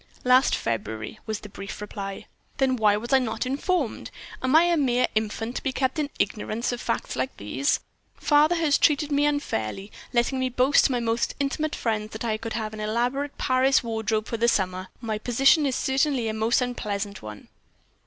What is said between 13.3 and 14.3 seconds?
Paris wardrobe